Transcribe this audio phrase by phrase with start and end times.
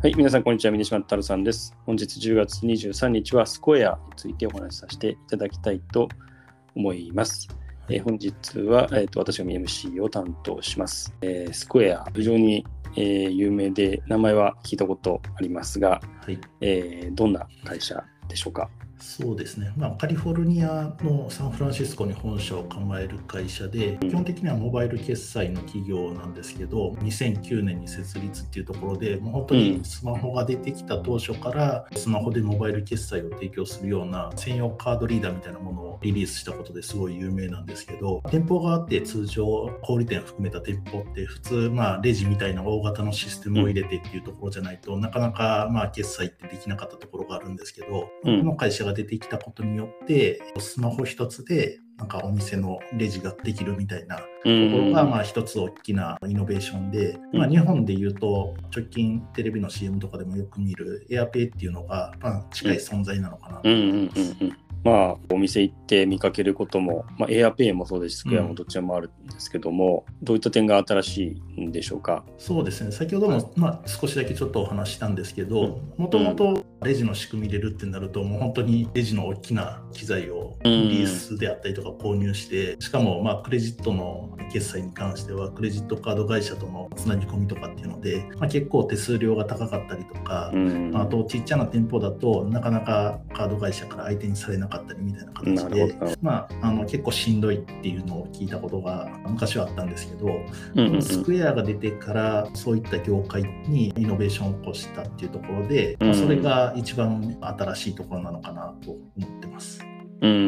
[0.00, 0.70] はい、皆さん、こんにちは。
[0.70, 1.76] 峰島太郎さんです。
[1.84, 6.08] 本日10月23日はスコエアについてお話しさせていただきたいと
[6.76, 7.48] 思います。
[7.88, 11.12] えー本日は、えーと私が MC を担当します。
[11.20, 12.64] えースコエア、非常に、
[12.94, 18.70] えー有名で、名前は聞いたことありますが、はい、えーどんな会社でしょうか？
[19.00, 39.44] そうですね、まあ、カリフォルニアのサンフランシスコに本社を構える会社で、基本的にはモバイル決済の企業なんですけど、2009年に設立っていうところで、もう本当にスマホが出てきた当初から、スマホでモバイル決済を提供するような専用カードリーダーみたいなものをリリースしたことですごい有名なんですけど、店舗があって通常、
[39.82, 48.38] 小売店含めた店舗って、普通、まあ、レジみたいな大型のシステムを入れてっていうところじゃないと、なかなかまあ決済ってできなかったところがあるんですけど、うん。
[48.40, 54.52] この会社が出てきたことによって、スマホ一つでなんかお店のレジができるみたいなとうころ
[54.84, 57.38] んがまあ一つ大きなイノベーションで、うん。
[57.40, 64.67] まあ、日本で言うと直近テレビの CM とかでもよく見る AirPay っていうのがまあ近い存在なのかなと思います。
[64.84, 72.24] うんまあ、お店行って見かけることも、まあ、エアペイもそうですし、スクエアもどちらもあるんですけども、どういった点が新しいんでしょうか？
[72.38, 90.92] そうですね、先ほども、まあ、少しだけちょっとお話ししたんですけど、もともとレジの仕組み入れるってなると、もう本当にレジの大きな機材をうんリースであったりとか購入して、しかもまあクレジットの決済に関しては、クレジットカード会社とのつなぎ込みとかっていうので、まあ、結構手数料が高かったりとか、うん。
[90.94, 100.28] あとちっちゃな店舗だとなかなかカード会社から相手にされなかったりみたいな形でまあ、あの結構しんどいっていうのを聞いたことが昔はあったんですけど、う
[100.82, 101.02] んうんうん。
[101.02, 109.87] スクエアが出てからそういった業界にイノベーションを起こしたっていうところで、まあそれが一番新しいところなのかなと思ってます。
[110.20, 110.42] うんうんう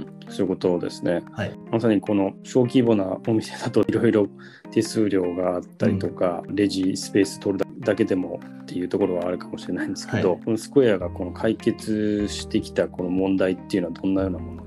[0.00, 0.06] ん。
[0.28, 1.22] そういうことですね。
[1.32, 4.28] はい、まさにこの小規模なお店だといろいろ
[4.72, 10.42] 手数料があったりとか、レジスペース取るだけでもっていうところはあるかもしれないんですけど、はい。
[10.44, 14.65] このスクエアがこの解決してきたこの問題っていうのはどんなようなもの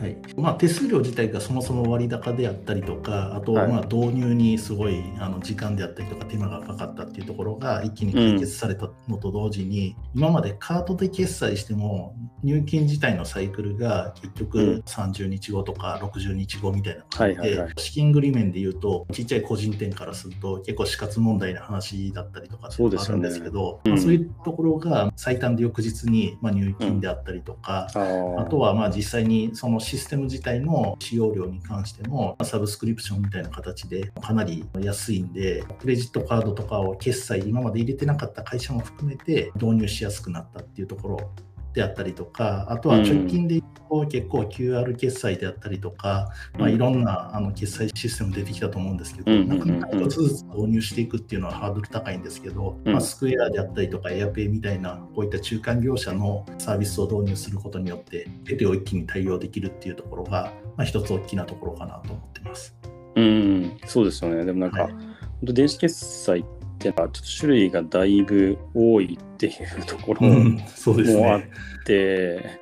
[0.00, 0.16] はい。
[0.36, 3.68] まあ、手数料自体がそもそも割高であったりとか、あとはい。
[3.68, 14.34] まあ導入にすごいあの時間であったりとか手間がかかったっていうところが一気に解決されたのと同時に、今までカードで決済しても入金自体のサイクルが結うん。
[14.34, 28.40] 局30日後とか60日後みたいな感じで資金繰り面で言うとちっちゃい個人店からすると結構死活問題な話だったりとかってあるんですけどそうねうんまあ、そういうところが最短で翌日にまあ入金であったりとか、あー。
[28.40, 41.30] あとはまあ実際にそのシステム自体の使用量に関してもサブスクリプションみたいな形でかなり安いんでクレジットカードとかを決済今まで入れてなかった会社も含めて導入しやすくなったっていうところ
[41.74, 52.92] であったりとかあとは直近で言うと結構 QR 決済であったりとか、まあ、いろんなあの決済システム出てきたと思うんですけど、うんなかなか一つずつ導入していくっていうのはハードル高いんですけど、うん。
[52.92, 62.76] まあ、スクエアであったりとかエアペイみたいなこういった中間業者のサービスを導入することによってペテを一気に対応できるっていうところが、まあ、一つ大きなところかなと思ってます。
[63.16, 64.44] うん、そうですよね。
[64.44, 64.92] でもなんか、はい。
[64.92, 65.02] 本
[65.46, 66.44] 当電子決済っ
[66.92, 71.50] てのはちょっと種類がだいぶ多いっていうところもあっね。
[71.84, 72.60] て、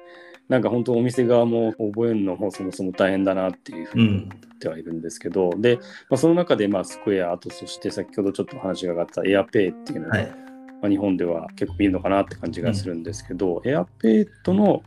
[0.49, 5.79] なんか本当お店側も覚えるのもそもそも大変だなっていうふうに思ってはいるんですけど、で、
[6.11, 10.37] まあ、その中でまあスクエア、あとそして先ほどちょっと話が上がったエアペイっていうのが、はい、ま
[10.87, 14.83] あ、日本では結構見るのかなって感じがするんですけど、エアペイとの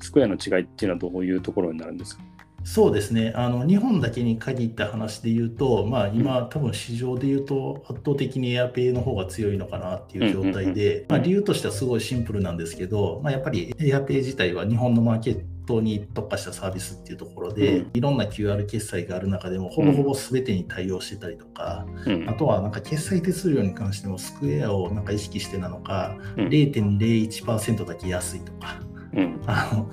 [0.00, 2.22] スクエアの違いっていうのはどういうところになるんですか？
[2.70, 3.32] そうですね。
[3.34, 17.90] あの日本だけに限った話で言うと、まあ、今、多分市場で言うと圧倒的にエアペイの方が強いのかなっていう状態で、まあ、理由としてはすごいシンプルなんですけど、まあ、やっぱりエアペイ自体は日本のマーケットに特化したサービスっていうところで、うん。
[17.94, 22.28] いろんな QR 決済がある中でもほぼほぼ全てに対応してたりとか、うん。
[22.28, 26.48] あとはなんか決済手数料に関してもスクエアをなんか意識してなのか、うん。
[26.48, 28.80] 0.01%だけ安いとか。
[29.14, 29.40] うん。
[29.46, 29.90] あの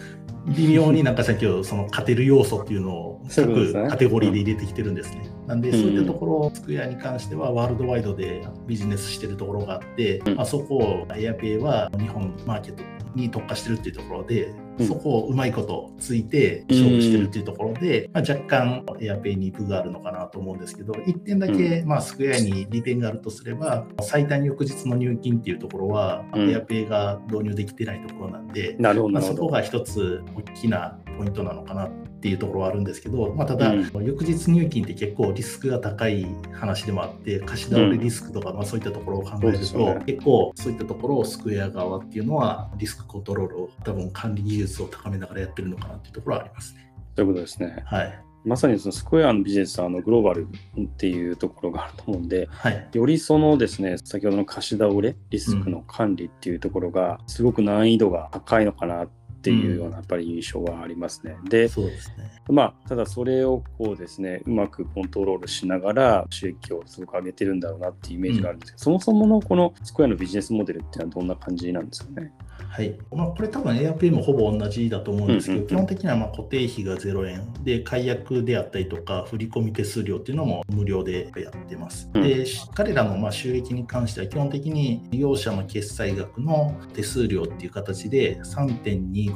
[0.47, 5.29] 微妙になんか先ほどその勝てる要素っていうのを各カテゴリーで入れてきてるんですね。
[5.47, 5.81] なんでうん。
[5.81, 10.35] そういったところ、スクエアに関してはワールドワイドでビジネスしてるところがあって、うん。
[10.35, 12.83] まあ、そこをエアペイは日本マーケット
[13.15, 14.87] に特化してるっていうところで、うん。
[14.87, 26.49] そこをうまいことついて勝負してるっていうところで、まあ、若干エアペイに分があるのかなと思うんですけど、1点だけ、まあ、スクエアに利点があるとすれば、最短翌日の入金っていうところは、うん。
[26.49, 29.21] エアペイが導入できてないところなんで、まあ、なるほど。
[29.21, 31.89] そこが一つ大きなポイントなのかな
[32.25, 46.91] っていうところはあるんですけど、まあ、ただ、うん翌日入金って結構リスクが高い話でもあって、貸し倒れリスクとか、まあ、そういったところを考えると、ね結構そういったところをスクエア側っていうのは、リスクコントロールを多分管理技術を高めながらやってるのかなっていうところはありますね。
[47.13, 47.83] ということですね。
[47.85, 48.19] はい。
[48.43, 50.47] まさにそのスクエアのビジネスはあのグローバル
[50.79, 52.89] っていうところがあると思うんで、はい。
[52.91, 61.37] よりそのですね、先ほどの貸し倒れ、リスクの管理っていうところが、すごく難易度が高いのかなっていうようなやっぱり印象はありますね。
[61.49, 62.31] で、そうですね。
[62.49, 72.31] まあ、ただそれをこうですね、うまくコントロールしながら収益をすごく上げてるんだろうなっていうイメージがあるんですけど、そもそものこのスクエアのビジネスモデルっていうのはどんな感じなんですかね？
[72.69, 82.09] はいまあ、これ多分 AirPay もほぼ同じだと思うんですけど、うんうんうん基本的にはまあ固定費が0円で、解約であったりとか、振込手数料っていうのも無料でやってます。
[82.13, 89.34] うんで、彼らのまあ収益に関しては、基本的に利用者の決済額の手数料っていう形で3.25%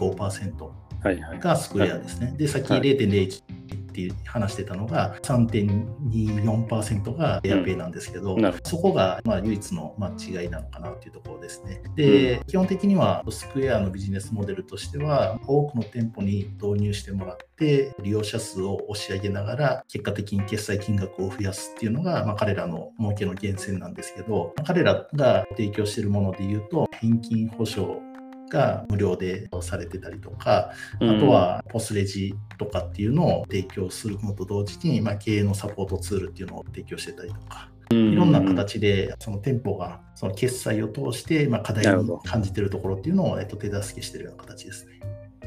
[1.04, 1.40] はいはい。
[1.40, 2.34] がスクエアですね。
[2.38, 3.44] で、さっきはい0.01
[3.90, 11.82] って話してたのが3.24%が AirPay なんですけど、なるほそこがまあ唯一のまあ違いなのかなというところですね。
[11.96, 28.02] で、基本的にはスクエアのビジネスモデルとしては、多くの店舗に導入してもらって、利用者数を押し上げながら、結果的に決済金額を増やすっていうのが、まあ、彼らの儲けの源泉なんですけど、彼らが提供しているもので言うと、返金保証
[28.50, 31.16] が無料でされてたりとか、ど。
[31.16, 45.00] あとはポスレジとかっていうのを提供するのと同時に、まあ、経営のサポートツールっていうのを提供してたりとか、うん、いろんな形でその店舗がその決済を通して、まあ、課題に感じているところっていうのを、えっと、手助けしているような形ですね。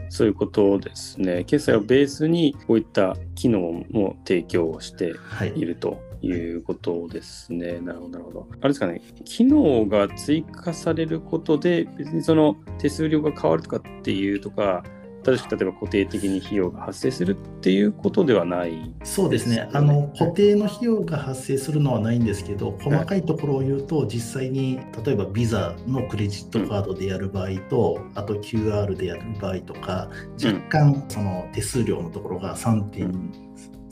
[0.08, 1.44] そういうことですね。
[1.44, 5.64] 決済をベースにこういった機能も提供してはいい。
[5.64, 7.80] るといいうことですね。
[7.80, 8.48] なるほど、なるほど。
[8.60, 14.84] あれですかね、機能が追加されることで、別にその手数料が変わるとかっていうとか、
[15.22, 18.92] 正しく例えば固定的に費用が発生するっていうことではない。
[19.04, 30.10] そうですねあの固定の費用が発生するのはないんですけど、細かいところを言うと、実際に例えばビザのクレジットカードでやる場合と、あと QR でやる場合とか、
[30.44, 32.90] 若干その手数料のところが3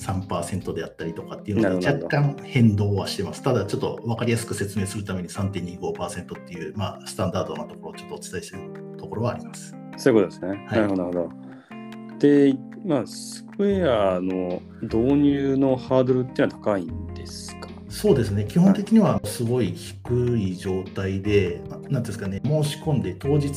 [0.01, 3.43] 3.3%であったりとかっていうので、若干変動はしてます。
[3.43, 9.77] ただ、ちょっと分かりやすく説明するために3.25%っていう、まあ、スタンダードなところをちょっとお伝えしているところはあります。
[9.97, 10.67] そういうことですね。
[10.67, 12.19] はいなるほど、なるほど。
[12.19, 12.55] で、
[12.85, 17.69] まあ、スクエアの導入のハードルっていうのは高いんですか？
[17.91, 23.51] そうですね、基本的にはすごい低い状態で、いうんですかね、申し込んで当日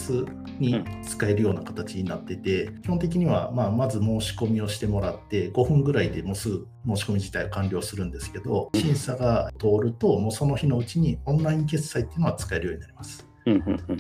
[0.64, 13.33] に使えるような形になってて、基本的にはまあまず申し込みをしてもらって、5分ぐらいでもうすぐ申し込み自体は完了するんですけど、審査が通ると、もうその日のうちにオンライン決済っていうのは使えるようになります。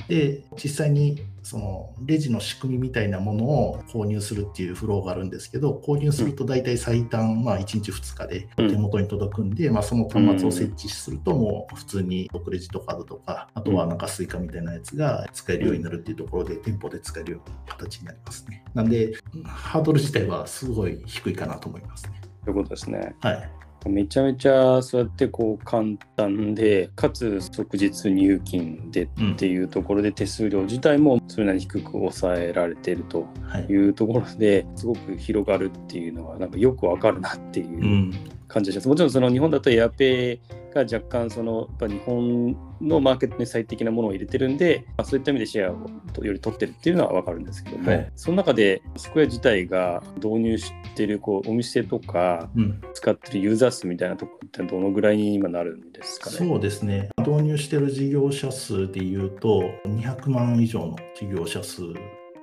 [0.08, 18.64] で、実際にそのレジの仕組みみたいなものを購入するっていうフローがあるんですけど、購入すると大体最短、まあ、1日2日でうん手元に届くんで、まあ、その端末を設置すると、もう普通にクレジットカードとか、あとはなんかスイカみたいなやつが使えるようになるっていうところで、店舗で使えるような形になりますね。
[18.74, 19.14] なんで、
[19.46, 22.22] ハードル自体はすごい低いかなと思いますね。
[22.46, 23.16] ということですね。
[23.22, 23.52] はい。
[23.90, 25.84] めちゃめちゃそうやってこう簡
[26.16, 33.64] 単で、かつ即日入金でっていうところで手数料自体もそれなりに低く抑えられているとはい。
[33.70, 38.14] いうところですごく広がるっていうのはなんかよくわかるなっていううん
[38.48, 38.88] 感じがします。
[38.90, 40.40] もちろんその日本だとエアペイ
[40.74, 48.12] が若干そのやっぱ日本のマーケットに最適なものを入れてるんで、まあ、そういった意味でシェアをより取ってるっていうのはわかるんですけども、はい。
[48.16, 52.82] その中でスクエア自体が導入してるこうお店とかうん。
[52.94, 56.38] 使ってるユーザー数みたいなところってどのぐらいに今なるんですかね？
[56.38, 61.86] そうですね、導入している事業者数でいうと、200万以上の事業者数っ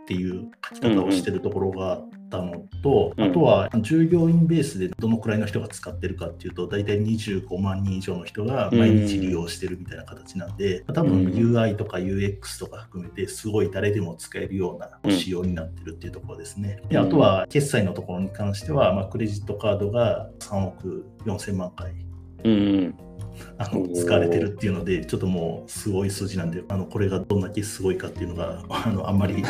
[0.07, 3.25] ていう書き方をしているところがあったのと、うんうん。
[3.25, 16.81] あとは従業員ベースでどのくらいの人が使ってるかっていうと、大体25万人以上の人が毎日利用してるみたいな形なんで、多分うん UI とか UX とか含めて、すごい誰でも使えるような仕様になってるっていうところですね。
[16.89, 21.93] であとは決済のところに関しては、まあ、クレジットカードが3億4000万回。
[22.45, 22.57] うんう
[23.07, 23.10] ん
[23.59, 29.43] あの使われてるっていうので、ちょっともうすごい数字なんで、あのこれがどんだけすごいかっていうのが、あのあんまり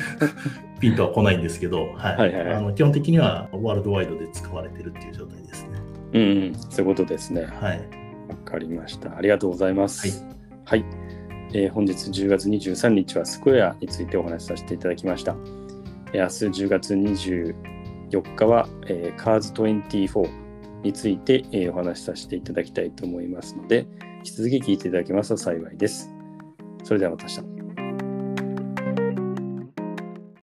[0.80, 5.68] ピンとは来ないんですけど、はいはいはいはいあの基本的にはワールドワイドで使われてるっていう状態ですね。
[6.12, 7.42] うんうん、そういうことですね。
[7.44, 7.78] はい、
[8.28, 9.16] わかりました。
[9.16, 10.24] ありがとうございます。
[10.64, 10.84] はい。
[11.52, 15.36] えー本日10月23日はスクエアについてお話しさせていただきました。
[16.12, 20.43] えー明日10月24日は、えー、CARS24
[20.84, 23.86] について、えお話しさせていただきたいと思いますので、
[24.18, 26.10] 引き続き聞いていただけますと幸いです。
[26.84, 27.53] それではまた明日。